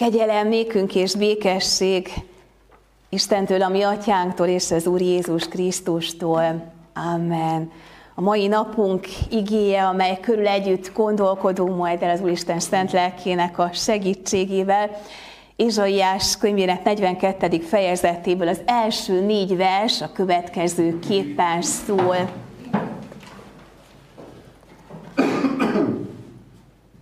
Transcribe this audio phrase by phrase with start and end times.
[0.00, 2.08] Kegyelem nékünk és békesség
[3.08, 6.72] Istentől, a mi atyánktól és az Úr Jézus Krisztustól.
[7.14, 7.70] Amen.
[8.14, 13.70] A mai napunk igéje, amely körül együtt gondolkodunk majd el az Úristen szent lelkének a
[13.72, 14.90] segítségével,
[15.56, 17.58] Izsaiás könyvének 42.
[17.58, 22.30] fejezetéből az első négy vers a következő képen szól.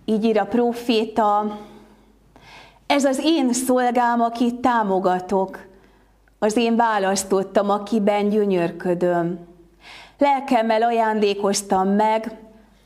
[0.05, 1.57] Így ír a proféta,
[2.89, 5.67] ez az én szolgám, akit támogatok,
[6.39, 9.39] az én választottam, akiben gyönyörködöm.
[10.17, 12.37] Lelkemmel ajándékoztam meg,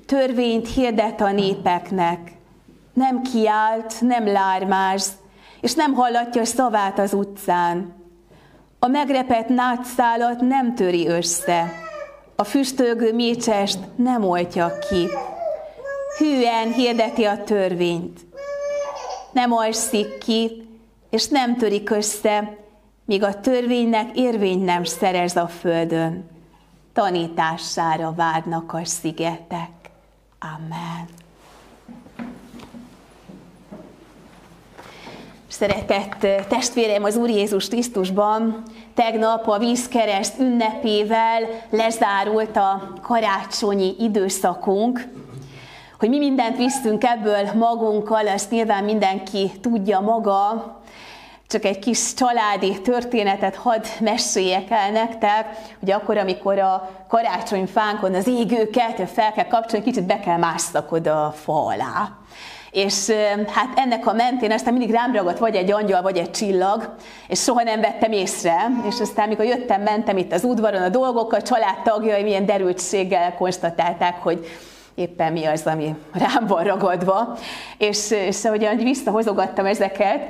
[0.05, 2.31] törvényt hirdet a népeknek.
[2.93, 5.11] Nem kiált, nem lármáz,
[5.61, 7.93] és nem hallatja szavát az utcán.
[8.79, 11.71] A megrepett nátszálat nem töri össze,
[12.35, 15.07] a füstölgő mécsest nem oltja ki.
[16.17, 18.19] Hűen hirdeti a törvényt.
[19.33, 20.67] Nem alszik ki,
[21.09, 22.57] és nem törik össze,
[23.05, 26.29] míg a törvénynek érvény nem szerez a földön.
[26.93, 29.69] Tanítására várnak a szigetek.
[30.39, 31.07] Amen.
[35.47, 45.07] Szeretett testvérem az Úr Jézus Krisztusban, tegnap a vízkereszt ünnepével lezárult a karácsonyi időszakunk,
[46.03, 50.81] hogy mi mindent visztünk ebből magunkkal, ezt nyilván mindenki tudja maga,
[51.47, 55.45] csak egy kis családi történetet hadd meséljek el nektek,
[55.79, 61.25] hogy akkor, amikor a karácsonyfánkon az égőket fel kell kapcsolni, kicsit be kell másszak oda
[61.25, 62.09] a fa alá.
[62.71, 63.09] És
[63.47, 66.95] hát ennek a mentén aztán mindig rám ragadt vagy egy angyal, vagy egy csillag,
[67.27, 68.67] és soha nem vettem észre.
[68.87, 74.21] És aztán, mikor jöttem, mentem itt az udvaron a dolgokkal, a családtagjai milyen derültséggel konstatálták,
[74.21, 74.47] hogy
[74.95, 77.37] éppen mi az, ami rám van ragadva.
[77.77, 80.21] És, és ahogyan visszahozogattam ezeket,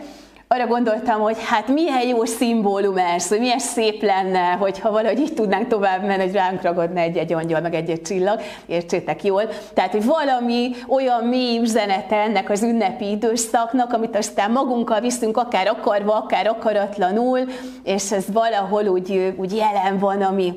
[0.54, 5.34] arra gondoltam, hogy hát milyen jó szimbólum ez, hogy milyen szép lenne, hogyha valahogy így
[5.34, 9.44] tudnánk tovább menni, hogy ránk ragadna egy-egy angyal, meg egy-egy csillag, értsétek jól.
[9.74, 15.68] Tehát, hogy valami olyan mély üzenete ennek az ünnepi időszaknak, amit aztán magunkkal viszünk, akár
[15.68, 17.40] akarva, akár akaratlanul,
[17.84, 20.54] és ez valahol úgy, úgy jelen van a mi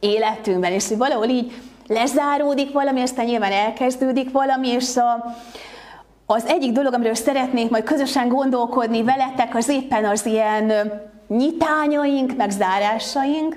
[0.00, 1.52] életünkben, és hogy valahol így
[1.88, 5.34] lezáródik valami, aztán nyilván elkezdődik valami, és a,
[6.26, 10.72] az egyik dolog, amiről szeretnék majd közösen gondolkodni veletek, az éppen az ilyen
[11.28, 13.56] nyitányaink, meg zárásaink,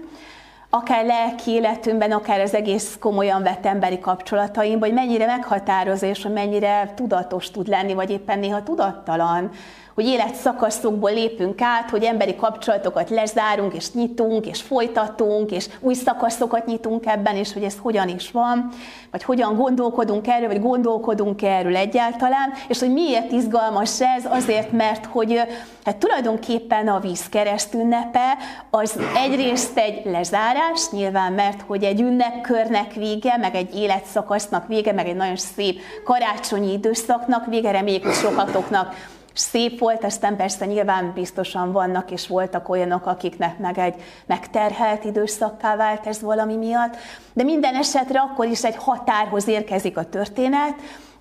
[0.73, 6.31] akár lelki életünkben, akár az egész komolyan vett emberi kapcsolatainkban, hogy mennyire meghatározó, és hogy
[6.31, 9.51] mennyire tudatos tud lenni, vagy éppen néha tudattalan
[9.93, 16.65] hogy életszakaszokból lépünk át, hogy emberi kapcsolatokat lezárunk, és nyitunk, és folytatunk, és új szakaszokat
[16.65, 18.69] nyitunk ebben, és hogy ez hogyan is van,
[19.11, 25.05] vagy hogyan gondolkodunk erről, vagy gondolkodunk erről egyáltalán, és hogy miért izgalmas ez, azért, mert
[25.05, 25.41] hogy
[25.83, 27.29] hát tulajdonképpen a víz
[27.73, 28.37] ünnepe
[28.69, 30.60] az egyrészt egy lezárás,
[30.91, 36.71] nyilván, mert hogy egy ünnepkörnek vége, meg egy életszakasznak vége, meg egy nagyon szép karácsonyi
[36.71, 38.95] időszaknak vége, reméljük, hogy sokatoknak
[39.33, 43.95] szép volt, aztán persze nyilván biztosan vannak és voltak olyanok, akiknek meg egy
[44.25, 46.95] megterhelt időszakká vált ez valami miatt,
[47.33, 50.73] de minden esetre akkor is egy határhoz érkezik a történet,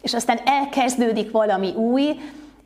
[0.02, 2.20] és aztán elkezdődik valami új,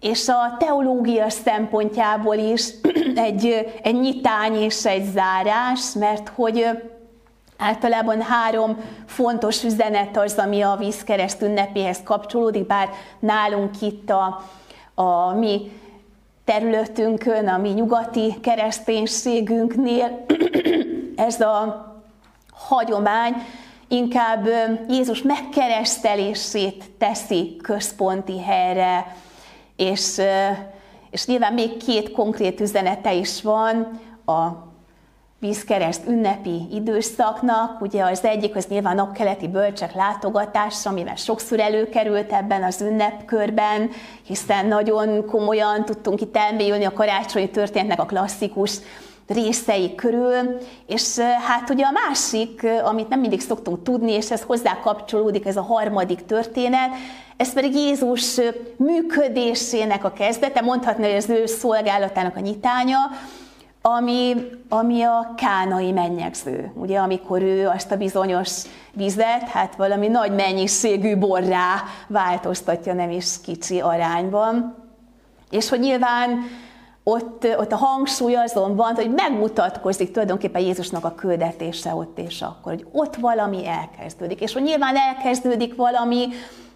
[0.04, 2.68] és a teológia szempontjából is
[3.14, 6.66] egy, egy nyitány és egy zárás, mert hogy
[7.58, 8.76] Általában három
[9.06, 12.88] fontos üzenet az, ami a vízkereszt ünnepéhez kapcsolódik, bár
[13.18, 14.42] nálunk itt a,
[14.94, 15.70] a mi
[16.44, 20.24] területünkön, a mi nyugati kereszténységünknél
[21.16, 21.86] ez a
[22.52, 23.34] hagyomány
[23.88, 24.48] inkább
[24.88, 29.16] Jézus megkeresztelését teszi központi helyre,
[29.76, 30.20] és,
[31.10, 34.72] és nyilván még két konkrét üzenete is van, a
[35.44, 37.80] vízkereszt ünnepi időszaknak.
[37.80, 43.90] Ugye az egyik az nyilván a keleti bölcsek látogatása, amivel sokszor előkerült ebben az ünnepkörben,
[44.26, 48.78] hiszen nagyon komolyan tudtunk itt elmélyülni a karácsonyi történetnek a klasszikus
[49.26, 54.80] részei körül, és hát ugye a másik, amit nem mindig szoktunk tudni, és ez hozzá
[54.80, 56.90] kapcsolódik, ez a harmadik történet,
[57.36, 58.40] ez pedig Jézus
[58.76, 62.98] működésének a kezdete, mondhatni, hogy az ő szolgálatának a nyitánya,
[63.82, 64.34] ami,
[64.68, 68.62] ami a kánai mennyegző, ugye, amikor ő azt a bizonyos
[68.92, 74.74] vizet, hát valami nagy mennyiségű borrá változtatja, nem is kicsi arányban.
[75.50, 76.44] És hogy nyilván
[77.04, 82.72] ott, ott a hangsúly azon van, hogy megmutatkozik tulajdonképpen Jézusnak a küldetése ott és akkor,
[82.72, 84.40] hogy ott valami elkezdődik.
[84.40, 86.28] És hogy nyilván elkezdődik valami,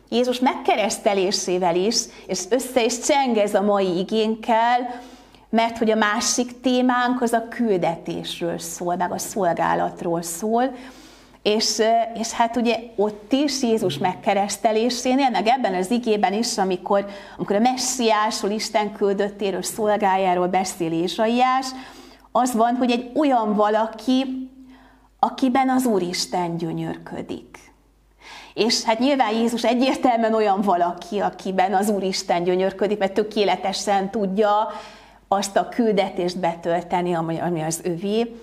[0.08, 1.96] Jézus megkeresztelésével is,
[2.26, 5.00] és össze is csengez a mai igénkkel,
[5.50, 10.74] mert hogy a másik témánk az a küldetésről szól, meg a szolgálatról szól,
[11.42, 11.82] és,
[12.14, 17.06] és hát ugye ott is Jézus megkeresztelésénél, meg ebben az igében is, amikor,
[17.36, 21.66] amikor a messiásról, Isten küldöttéről, szolgájáról beszél Ézsaiás,
[22.32, 24.48] az van, hogy egy olyan valaki,
[25.18, 27.58] akiben az Úristen gyönyörködik.
[28.54, 34.72] És hát nyilván Jézus egyértelműen olyan valaki, akiben az Úristen gyönyörködik, mert tökéletesen tudja
[35.28, 38.34] azt a küldetést betölteni, ami az övé,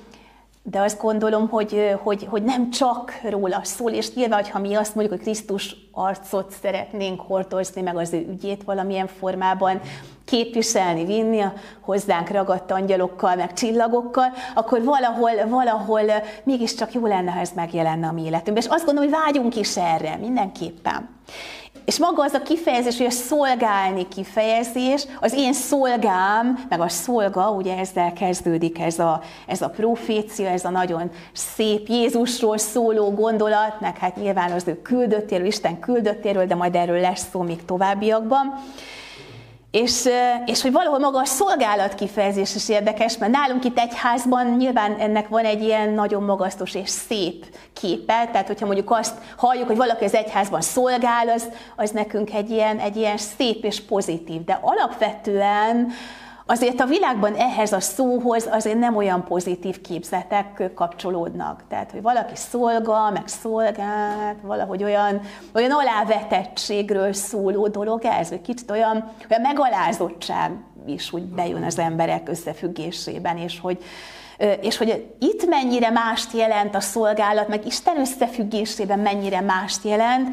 [0.68, 4.96] de azt gondolom, hogy, hogy, hogy nem csak róla szól, és nyilván, ha mi azt
[4.96, 9.82] mondjuk, hogy Krisztus arcot szeretnénk hordozni, meg az ő ügyét valamilyen formában
[10.26, 16.02] képviselni, vinni a hozzánk ragadt angyalokkal, meg csillagokkal, akkor valahol, valahol
[16.44, 18.64] mégiscsak jó lenne, ha ez megjelenne a mi életünkben.
[18.64, 21.10] És azt gondolom, hogy vágyunk is erre, mindenképpen.
[21.86, 27.50] És maga az a kifejezés, hogy a szolgálni kifejezés, az én szolgám, meg a szolga,
[27.50, 33.80] ugye ezzel kezdődik ez a, ez a profécia, ez a nagyon szép Jézusról szóló gondolat,
[33.80, 38.64] meg hát nyilván az ő küldöttéről, Isten küldöttéről, de majd erről lesz szó még továbbiakban.
[39.76, 40.10] És,
[40.46, 45.28] és hogy valahol maga a szolgálat kifejezés is érdekes, mert nálunk itt egyházban nyilván ennek
[45.28, 50.04] van egy ilyen nagyon magasztos és szép képe, tehát hogyha mondjuk azt halljuk, hogy valaki
[50.04, 55.92] az egyházban szolgál, az, az nekünk egy ilyen, egy ilyen szép és pozitív, de alapvetően
[56.48, 61.64] Azért a világban ehhez a szóhoz azért nem olyan pozitív képzetek kapcsolódnak.
[61.70, 65.22] Tehát, hogy valaki szolga, meg szolgált, valahogy olyan,
[65.54, 70.52] olyan alávetettségről szóló dolog ez, vagy kicsit olyan, olyan megalázottság
[70.86, 73.84] is úgy bejön az emberek összefüggésében, és hogy,
[74.62, 80.28] és hogy itt mennyire mást jelent a szolgálat, meg Isten összefüggésében mennyire mást jelent,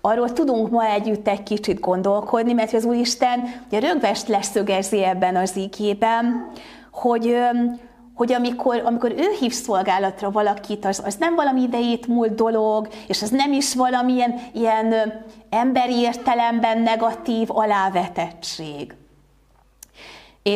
[0.00, 5.56] arról tudunk ma együtt egy kicsit gondolkodni, mert az Úristen ugye rögvest leszögezi ebben az
[5.56, 6.50] ígében,
[6.92, 7.36] hogy,
[8.14, 13.22] hogy amikor, amikor ő hív szolgálatra valakit, az, az nem valami idejét múlt dolog, és
[13.22, 14.94] az nem is valamilyen ilyen
[15.50, 18.97] emberi értelemben negatív alávetettség.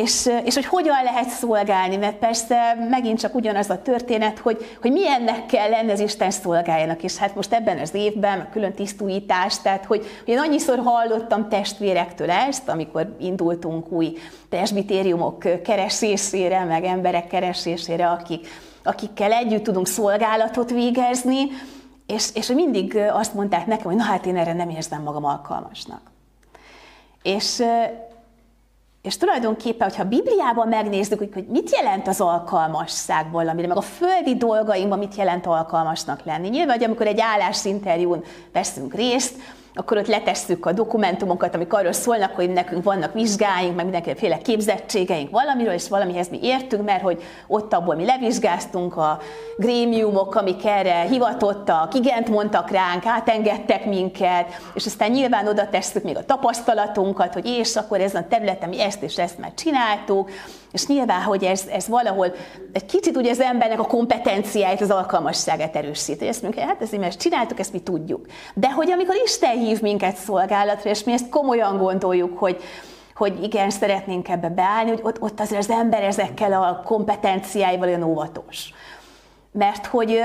[0.01, 4.91] És, és hogy hogyan lehet szolgálni, mert persze megint csak ugyanaz a történet, hogy, hogy
[4.91, 9.85] milyennek kell lenni az Isten szolgáljának, és hát most ebben az évben külön tisztújítás, tehát
[9.85, 14.17] hogy, hogy én annyiszor hallottam testvérektől ezt, amikor indultunk új
[14.49, 18.47] presbitériumok keresésére, meg emberek keresésére, akik,
[18.83, 21.39] akikkel együtt tudunk szolgálatot végezni,
[22.07, 26.01] és, és mindig azt mondták nekem, hogy na hát én erre nem érzem magam alkalmasnak.
[27.23, 27.63] És,
[29.03, 34.35] és tulajdonképpen, hogyha a Bibliában megnézzük, hogy, mit jelent az alkalmasság valamire, meg a földi
[34.35, 36.49] dolgainkban mit jelent alkalmasnak lenni.
[36.49, 39.35] Nyilván, hogy amikor egy állásinterjún veszünk részt,
[39.75, 45.29] akkor ott letesszük a dokumentumokat, amik arról szólnak, hogy nekünk vannak vizsgáink, meg mindenféle képzettségeink
[45.29, 49.19] valamiről, és valamihez mi értünk, mert hogy ott abból mi levizsgáztunk, a
[49.57, 56.17] grémiumok, amik erre hivatottak, igent mondtak ránk, átengedtek minket, és aztán nyilván oda tesszük még
[56.17, 60.29] a tapasztalatunkat, hogy és akkor ezen a területen mi ezt és ezt már csináltuk,
[60.73, 62.33] és nyilván, hogy ez, ez valahol
[62.71, 66.27] egy kicsit ugye az embernek a kompetenciáit, az alkalmasságát erősíti.
[66.27, 68.25] Ezt mondjuk, hát ezt, ezt csináltuk, ezt mi tudjuk.
[68.53, 72.61] De hogy amikor Isten hív minket szolgálatra, és mi ezt komolyan gondoljuk, hogy,
[73.15, 78.03] hogy igen, szeretnénk ebbe beállni, hogy ott, ott azért az ember ezekkel a kompetenciáival olyan
[78.03, 78.73] óvatos.
[79.51, 80.19] Mert hogy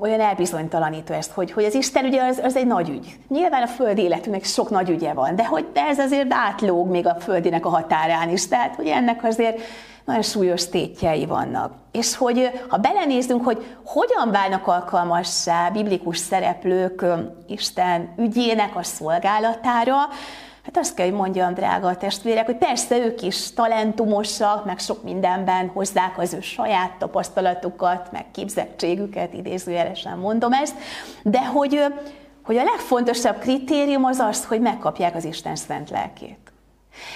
[0.00, 3.16] olyan elbizonytalanító ezt, hogy, hogy az Isten ugye az, az egy nagy ügy.
[3.28, 7.06] Nyilván a földi életünknek sok nagy ügye van, de hogy de ez azért átlóg még
[7.06, 9.60] a földinek a határán is, tehát hogy ennek azért
[10.04, 11.72] nagyon súlyos tétjei vannak.
[11.92, 17.04] És hogy ha belenézünk, hogy hogyan válnak alkalmassá biblikus szereplők
[17.46, 19.96] Isten ügyének a szolgálatára,
[20.64, 25.68] Hát azt kell, hogy mondjam, drága testvérek, hogy persze ők is talentumosak, meg sok mindenben
[25.68, 30.74] hozzák az ő saját tapasztalatukat, meg képzettségüket, idézőjelesen mondom ezt,
[31.22, 31.84] de hogy,
[32.44, 36.52] hogy a legfontosabb kritérium az az, hogy megkapják az Isten szent lelkét.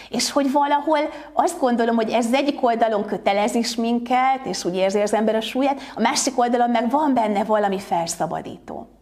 [0.09, 0.99] És hogy valahol
[1.33, 5.35] azt gondolom, hogy ez az egyik oldalon kötelez is minket, és úgy érzi az ember
[5.35, 8.94] a súlyát, a másik oldalon meg van benne valami felszabadító.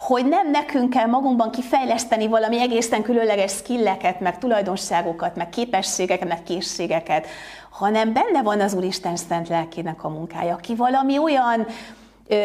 [0.00, 6.42] Hogy nem nekünk kell magunkban kifejleszteni valami egészen különleges skilleket, meg tulajdonságokat, meg képességeket, meg
[6.42, 7.26] készségeket,
[7.70, 11.66] hanem benne van az Úristen szent lelkének a munkája, aki valami olyan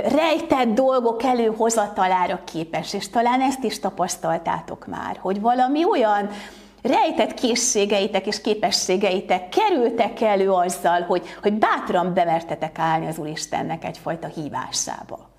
[0.03, 6.29] rejtett dolgok előhozatalára képes, és talán ezt is tapasztaltátok már, hogy valami olyan
[6.81, 14.27] rejtett készségeitek és képességeitek kerültek elő azzal, hogy, hogy bátran bemertetek állni az Úristennek egyfajta
[14.27, 15.34] hívásába.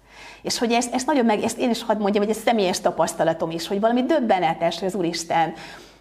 [0.47, 3.51] És hogy ezt, ezt nagyon meg, ezt én is hadd mondjam, hogy ez személyes tapasztalatom
[3.51, 5.53] is, hogy valami döbbenetes, hogy az Úristen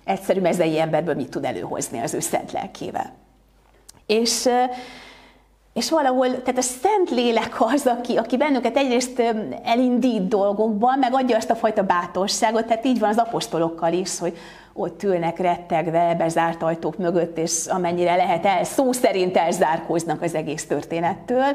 [0.04, 3.14] egyszerű mezei emberből mit tud előhozni az ő szent lelkével.
[4.06, 4.50] És,
[5.74, 9.22] és valahol, tehát a Szent Lélek az, aki, aki bennünket egyrészt
[9.64, 14.38] elindít dolgokban, meg adja azt a fajta bátorságot, tehát így van az apostolokkal is, hogy
[14.74, 20.66] ott ülnek rettegve, bezárt ajtók mögött, és amennyire lehet el, szó szerint elzárkóznak az egész
[20.66, 21.46] történettől,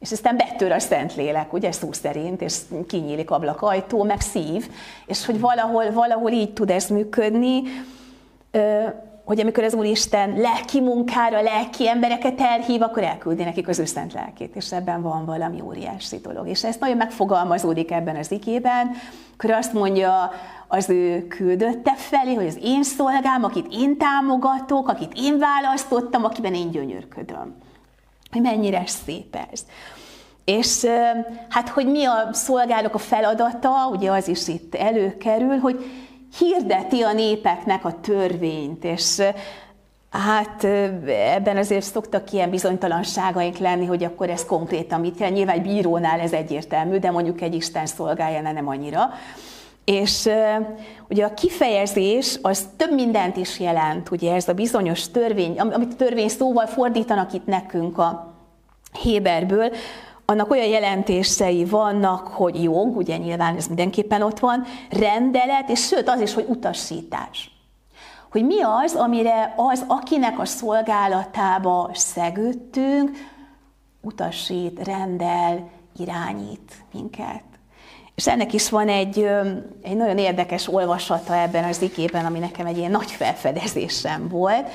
[0.00, 4.70] és aztán betör a Szentlélek, ugye szó szerint, és kinyílik ablakajtó, meg szív,
[5.06, 7.62] és hogy valahol, valahol így tud ez működni,
[9.24, 14.12] hogy amikor az Úristen lelki munkára, lelki embereket elhív, akkor elküldi nekik az ő szent
[14.12, 16.48] lelkét, és ebben van valami óriási dolog.
[16.48, 18.90] És ez nagyon megfogalmazódik ebben az igében,
[19.32, 20.30] akkor azt mondja
[20.68, 26.54] az ő küldötte felé, hogy az én szolgám, akit én támogatok, akit én választottam, akiben
[26.54, 27.54] én gyönyörködöm.
[28.32, 29.60] Hogy mennyire szép ez.
[30.44, 30.86] És
[31.48, 35.84] hát, hogy mi a szolgálok a feladata, ugye az is itt előkerül, hogy
[36.38, 39.22] hirdeti a népeknek a törvényt, és
[40.10, 40.64] Hát
[41.34, 45.36] ebben azért szoktak ilyen bizonytalanságaink lenni, hogy akkor ez konkrétan mit jelent.
[45.36, 49.10] Nyilván egy bírónál ez egyértelmű, de mondjuk egy Isten szolgájánál nem annyira.
[49.84, 50.28] És
[51.08, 55.96] ugye a kifejezés az több mindent is jelent, ugye ez a bizonyos törvény, amit a
[55.96, 58.34] törvény szóval fordítanak itt nekünk a
[59.02, 59.72] Héberből,
[60.30, 66.08] annak olyan jelentései vannak, hogy jog, ugye nyilván ez mindenképpen ott van, rendelet, és sőt
[66.08, 67.50] az is, hogy utasítás.
[68.30, 73.10] Hogy mi az, amire az, akinek a szolgálatába szegődtünk,
[74.00, 77.49] utasít, rendel, irányít minket.
[78.20, 79.28] És ennek is van egy,
[79.82, 84.66] egy nagyon érdekes olvasata ebben az igében, ami nekem egy ilyen nagy felfedezésem volt,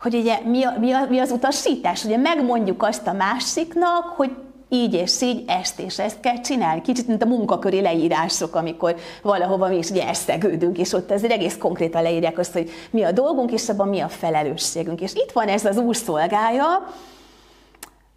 [0.00, 2.04] hogy ugye mi, a, mi, a, mi az utasítás?
[2.04, 4.30] Ugye megmondjuk azt a másiknak, hogy
[4.68, 6.80] így és így, ezt és ezt kell csinálni.
[6.80, 11.56] Kicsit, mint a munkaköri leírások, amikor valahova mi is ugye eszegődünk, és ott azért egész
[11.58, 15.00] konkrétan leírják azt, hogy mi a dolgunk, és abban mi a felelősségünk.
[15.00, 16.94] És itt van ez az úr szolgája,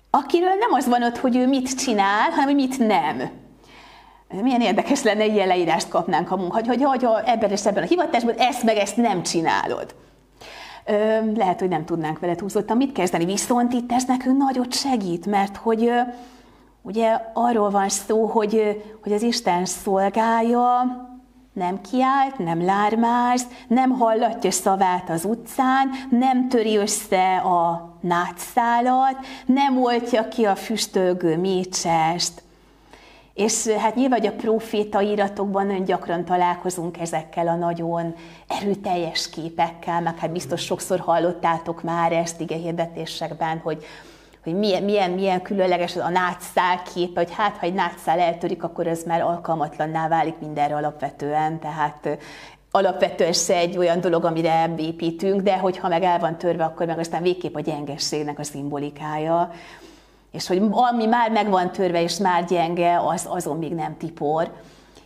[0.10, 3.41] akiről nem az van ott, hogy ő mit csinál, hanem hogy mit nem.
[4.32, 7.88] Milyen érdekes lenne, ilyen leírást kapnánk a munka, hogy, hogy, hogy ebben és ebben a
[7.88, 9.96] hivatásban ezt meg ezt nem csinálod.
[10.86, 15.26] Ö, lehet, hogy nem tudnánk vele túlzottan mit kezdeni, viszont itt ez nekünk nagyot segít,
[15.26, 15.92] mert hogy
[16.84, 20.82] Ugye arról van szó, hogy, hogy az Isten szolgája
[21.54, 29.82] nem kiált, nem lármáz, nem hallatja szavát az utcán, nem töri össze a nátszálat, nem
[29.82, 32.42] oltja ki a füstölgő mécsest.
[33.34, 38.16] És hát nyilván, hogy a proféta íratokban nagyon gyakran találkozunk ezekkel a nagyon
[38.48, 43.86] erőteljes képekkel, meg hát biztos sokszor hallottátok már ezt ige hirdetésekben, hogy
[44.44, 48.88] hogy milyen, milyen, milyen különleges a nátszál képe, hogy hát, ha egy nátszál eltörik, akkor
[48.88, 52.18] ez már alkalmatlanná válik mindenre alapvetően, tehát
[52.72, 57.00] alapvetően se egy olyan dolog, amire építünk, de hogyha meg el van törve, akkor meg
[57.00, 59.52] aztán végképp a gyengességnek a szimbolikája.
[60.32, 64.52] És hogy ami már meg van törve, és már gyenge, az azon még nem tipor.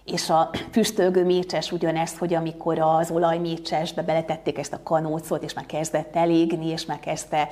[0.05, 5.65] És a füstölgő mécses ugyanezt, hogy amikor az olajmécsesbe beletették ezt a kanócot, és már
[5.65, 7.47] kezdett elégni, és már kezdte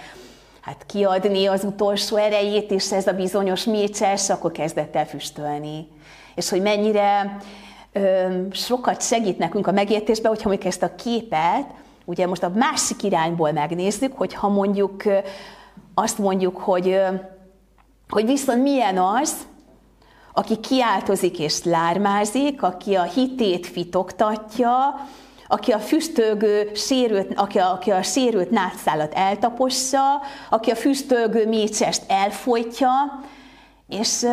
[0.62, 5.88] hát kiadni az utolsó erejét, és ez a bizonyos mécses, akkor kezdett el füstölni.
[6.36, 7.38] És hogy mennyire
[7.92, 11.66] ö, sokat segít nekünk a megértésben, hogyha mondjuk ezt a képet,
[12.06, 15.04] ugye most a másik irányból megnézzük, hogyha mondjuk
[15.94, 17.00] azt mondjuk, hogy,
[18.10, 19.36] hogy viszont milyen az,
[20.34, 24.96] aki kiáltozik és lármázik, aki a hitét fitoktatja,
[25.48, 32.04] aki a füstölgő sérült, aki a, aki a sérült nátszálat eltapossa, aki a füstölgő mécsest
[32.08, 32.90] elfolytja,
[33.88, 34.24] és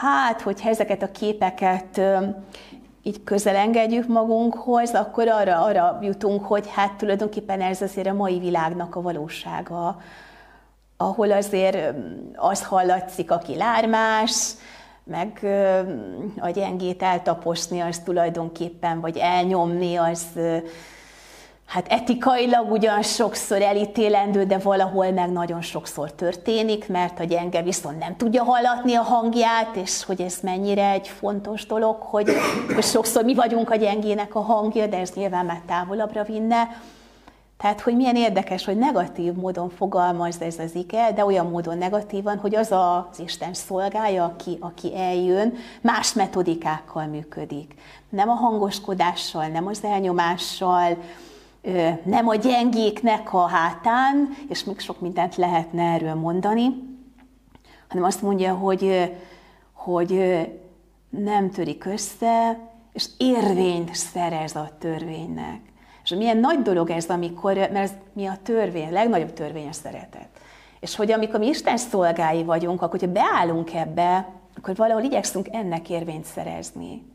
[0.00, 2.00] hát, hogyha ezeket a képeket
[3.02, 8.38] így közel engedjük magunkhoz, akkor arra, arra jutunk, hogy hát tulajdonképpen ez azért a mai
[8.38, 10.00] világnak a valósága,
[11.08, 11.94] ahol azért
[12.36, 14.52] az hallatszik, aki lármás,
[15.04, 15.40] meg
[16.38, 20.26] a gyengét eltaposni, az tulajdonképpen, vagy elnyomni, az
[21.66, 27.98] hát etikailag ugyan sokszor elítélendő, de valahol meg nagyon sokszor történik, mert a gyenge viszont
[27.98, 32.30] nem tudja hallatni a hangját, és hogy ez mennyire egy fontos dolog, hogy,
[32.74, 36.68] hogy sokszor mi vagyunk a gyengének a hangja, de ez nyilván már távolabbra vinne.
[37.62, 42.38] Tehát, hogy milyen érdekes, hogy negatív módon fogalmaz ez az ige, de olyan módon negatívan,
[42.38, 47.74] hogy az az Isten szolgája, aki, aki eljön, más metodikákkal működik.
[48.08, 50.96] Nem a hangoskodással, nem az elnyomással,
[52.04, 56.66] nem a gyengéknek a hátán, és még sok mindent lehetne erről mondani,
[57.88, 59.12] hanem azt mondja, hogy,
[59.72, 60.40] hogy
[61.08, 62.58] nem törik össze,
[62.92, 65.71] és érvényt szerez a törvénynek.
[66.12, 69.72] És milyen nagy dolog ez, amikor, mert ez mi a törvény, a legnagyobb törvény a
[69.72, 70.28] szeretet.
[70.80, 75.90] És hogy amikor mi Isten szolgái vagyunk, akkor hogyha beállunk ebbe, akkor valahol igyekszünk ennek
[75.90, 77.06] érvényt szerezni.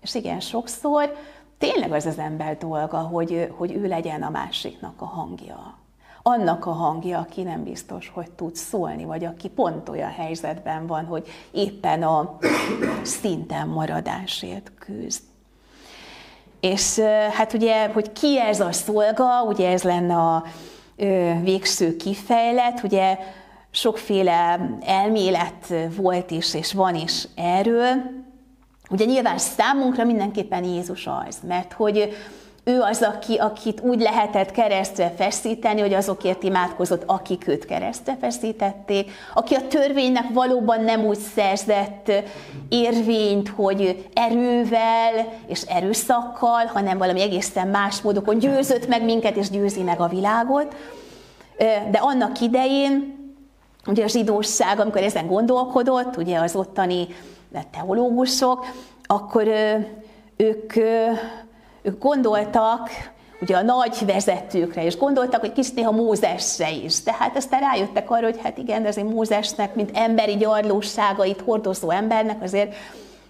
[0.00, 1.16] És igen, sokszor
[1.58, 5.78] tényleg az az ember dolga, hogy, hogy ő legyen a másiknak a hangja.
[6.22, 11.04] Annak a hangja, aki nem biztos, hogy tud szólni, vagy aki pont olyan helyzetben van,
[11.04, 12.38] hogy éppen a
[13.02, 15.22] szinten maradásért küzd.
[16.70, 16.98] És
[17.32, 20.44] hát ugye, hogy ki ez a szolga, ugye ez lenne a
[21.42, 23.18] végső kifejlet, ugye
[23.70, 27.92] sokféle elmélet volt is, és van is erről.
[28.90, 32.16] Ugye nyilván számunkra mindenképpen Jézus az, mert hogy
[32.68, 39.10] ő az, aki, akit úgy lehetett keresztre feszíteni, hogy azokért imádkozott, akik őt keresztre feszítették,
[39.34, 42.12] aki a törvénynek valóban nem úgy szerzett
[42.68, 49.82] érvényt, hogy erővel és erőszakkal, hanem valami egészen más módokon győzött meg minket és győzi
[49.82, 50.74] meg a világot.
[51.90, 53.14] De annak idején,
[53.86, 57.06] ugye a zsidóság, amikor ezen gondolkodott, ugye az ottani
[57.70, 58.66] teológusok,
[59.06, 59.48] akkor
[60.36, 60.72] ők
[61.86, 62.90] ők gondoltak
[63.40, 67.02] ugye a nagy vezetőkre, és gondoltak, hogy kicsit néha Mózesre is.
[67.02, 72.74] Tehát aztán rájöttek arra, hogy hát igen, azért Mózesnek, mint emberi gyarlóságait hordozó embernek azért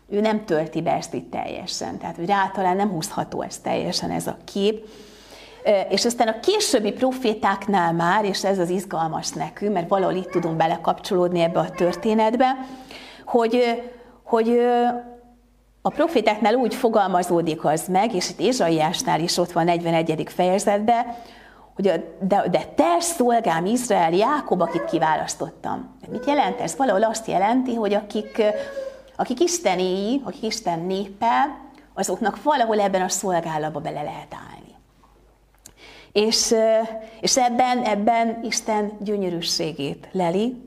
[0.09, 1.99] ő nem tölti be ezt itt teljesen.
[1.99, 4.89] Tehát, hogy rá talán nem húzható ez teljesen ez a kép.
[5.89, 10.57] És aztán a későbbi profétáknál már, és ez az izgalmas nekünk, mert valahol itt tudunk
[10.57, 12.57] belekapcsolódni ebbe a történetbe,
[13.25, 13.83] hogy,
[14.23, 14.61] hogy
[15.87, 20.23] a profétáknál úgy fogalmazódik az meg, és itt Ézsaiásnál is ott van 41.
[20.27, 21.07] fejezetben,
[21.75, 25.97] hogy a, de, de te szolgám Izrael, Jákob, akit kiválasztottam.
[26.11, 26.77] Mit jelent ez?
[26.77, 28.43] Valahol azt jelenti, hogy akik,
[29.17, 31.59] akik istenéi, akik Isten népe,
[31.95, 34.75] azoknak valahol ebben a szolgálatba bele lehet állni.
[36.13, 36.55] És,
[37.21, 40.66] és ebben, ebben Isten gyönyörűségét leli,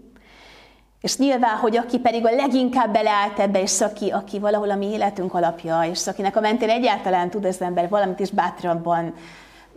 [1.02, 4.86] és nyilván, hogy aki pedig a leginkább beleállt ebbe, és aki, aki valahol a mi
[4.86, 9.14] életünk alapja, és akinek a mentén egyáltalán tud az ember valamit is bátrabban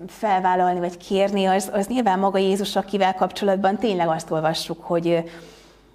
[0.08, 5.30] felvállalni, vagy kérni, az, az nyilván maga Jézus, akivel kapcsolatban tényleg azt olvassuk, hogy,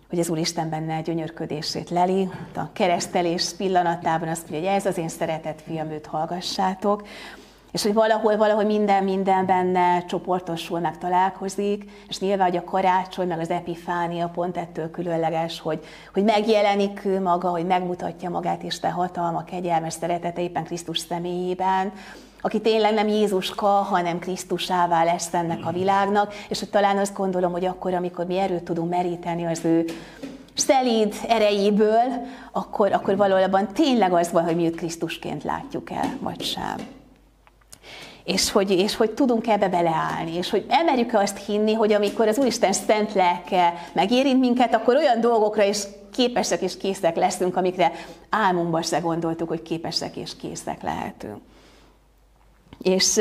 [0.09, 5.09] hogy az Úristen benne gyönyörködését leli, a keresztelés pillanatában azt mondja, hogy ez az én
[5.09, 7.03] szeretett fiam, őt hallgassátok
[7.77, 13.27] és hogy valahol, valahol minden, minden benne csoportosul, meg találkozik, és nyilván, hogy a karácsony,
[13.27, 18.91] meg az epifánia pont ettől különleges, hogy, hogy megjelenik ő maga, hogy megmutatja magát Isten
[18.91, 21.91] hatalma, kegyelmes szeretete éppen Krisztus személyében,
[22.41, 27.51] aki tényleg nem Jézuska, hanem Krisztusává lesz ennek a világnak, és hogy talán azt gondolom,
[27.51, 29.85] hogy akkor, amikor mi erőt tudunk meríteni az ő
[30.53, 36.41] szelíd erejéből, akkor, akkor valójában tényleg az van, hogy mi őt Krisztusként látjuk el, vagy
[36.41, 36.96] sem
[38.27, 42.37] és hogy, és hogy tudunk ebbe beleállni, és hogy emerjük azt hinni, hogy amikor az
[42.37, 47.91] Úristen szent lelke megérint minket, akkor olyan dolgokra is képesek és készek leszünk, amikre
[48.29, 51.37] álmunkban se gondoltuk, hogy képesek és készek lehetünk.
[52.81, 53.19] És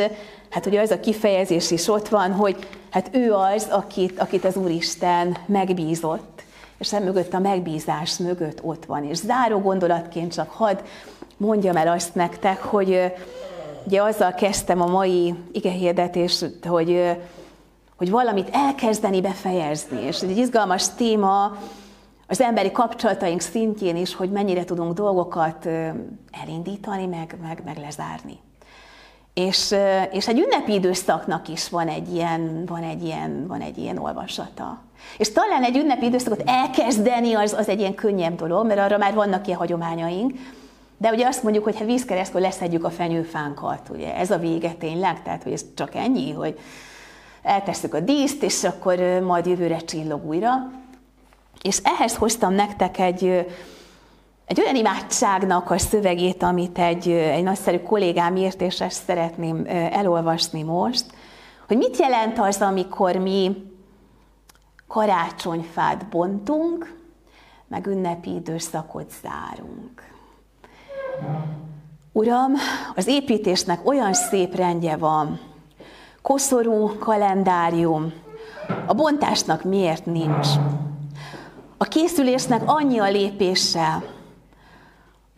[0.51, 4.57] hát ugye az a kifejezés is ott van, hogy hát ő az, akit, akit az
[4.57, 6.43] Úristen megbízott,
[6.79, 9.05] és nem mögött a megbízás mögött ott van.
[9.05, 10.79] És záró gondolatként csak hadd
[11.37, 13.13] mondjam el azt nektek, hogy,
[13.87, 17.17] Ugye azzal kezdtem a mai igehirdetést, hogy,
[17.97, 20.01] hogy valamit elkezdeni, befejezni.
[20.01, 21.57] És egy izgalmas téma
[22.27, 25.67] az emberi kapcsolataink szintjén is, hogy mennyire tudunk dolgokat
[26.43, 28.39] elindítani, meg, meg, meg lezárni.
[29.35, 29.75] És,
[30.13, 34.79] és egy ünnepi időszaknak is van egy, ilyen, van, egy ilyen, van egy ilyen olvasata.
[35.19, 39.15] És talán egy ünnepi időszakot elkezdeni az, az egy ilyen könnyebb dolog, mert arra már
[39.15, 40.33] vannak ilyen hagyományaink,
[40.99, 45.23] de ugye azt mondjuk, hogy ha vízkeresztkor leszedjük a fenyőfánkat, ugye ez a vége tényleg,
[45.23, 46.59] tehát hogy ez csak ennyi, hogy
[47.43, 50.71] eltesszük a díszt, és akkor majd jövőre csillog újra.
[51.63, 53.25] És ehhez hoztam nektek egy,
[54.47, 60.63] egy olyan imádságnak a szövegét, amit egy, egy nagyszerű kollégám írt, és ezt szeretném elolvasni
[60.63, 61.05] most,
[61.67, 63.57] hogy mit jelent az, amikor mi
[64.87, 66.95] karácsonyfát bontunk,
[67.69, 70.16] meg ünnepi időszakot zárunk.
[72.13, 72.53] Uram,
[72.95, 75.41] az építésnek olyan szép rendje van,
[76.23, 78.13] koszorú kalendárium,
[78.87, 80.49] a bontásnak miért nincs?
[81.77, 84.05] A készülésnek annyi a lépéssel,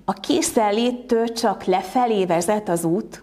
[0.05, 3.23] a készenléttől csak lefelé vezet az út,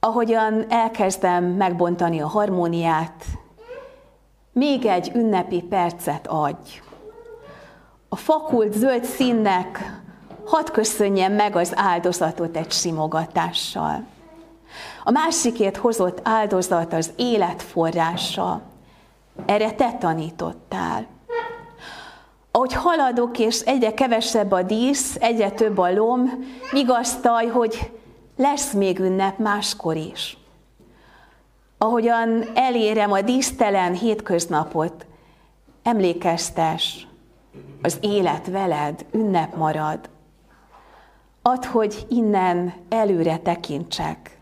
[0.00, 3.24] ahogyan elkezdem megbontani a harmóniát,
[4.52, 6.82] még egy ünnepi percet adj.
[8.08, 10.02] A fakult zöld színnek
[10.46, 14.04] hadd köszönjem meg az áldozatot egy simogatással.
[15.04, 18.60] A másikért hozott áldozat az élet forrása.
[19.46, 21.06] Erre te tanítottál.
[22.50, 26.30] Ahogy haladok, és egyre kevesebb a dísz, egyre több a lom,
[26.72, 27.90] vigasztalj, hogy
[28.36, 30.38] lesz még ünnep máskor is.
[31.78, 35.06] Ahogyan elérem a dísztelen hétköznapot,
[35.82, 37.06] emlékeztes,
[37.82, 39.98] az élet veled ünnep marad.
[41.46, 44.38] Add, hogy innen előre tekintsek.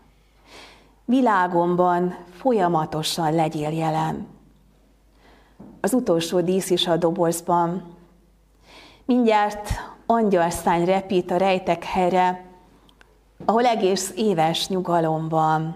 [1.05, 4.27] Világomban folyamatosan legyél jelen.
[5.81, 7.95] Az utolsó dísz is a dobozban.
[9.05, 9.69] Mindjárt
[10.05, 12.45] angyalszány repít a rejtek helyre,
[13.45, 15.75] ahol egész éves nyugalom van.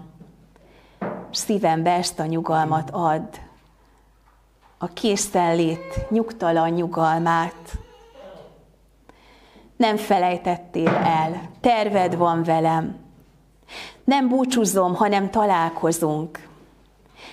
[1.31, 3.39] Szívembe ezt a nyugalmat ad,
[4.77, 7.77] a készenlét nyugtalan nyugalmát.
[9.77, 12.95] Nem felejtettél el, terved van velem.
[14.03, 16.47] Nem búcsúzom, hanem találkozunk.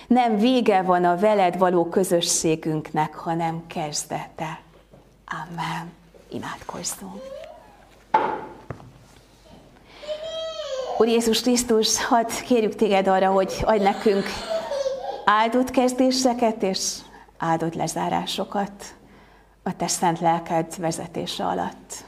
[0.07, 4.59] Nem vége van a veled való közösségünknek, hanem kezdete.
[5.25, 5.91] Amen.
[6.29, 7.21] Imádkozzunk.
[10.97, 14.25] Úr Jézus Krisztus, hadd kérjük téged arra, hogy adj nekünk
[15.25, 16.97] áldott kezdéseket és
[17.37, 18.95] áldott lezárásokat
[19.63, 22.05] a te szent lelked vezetése alatt.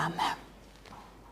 [0.00, 0.49] Amen.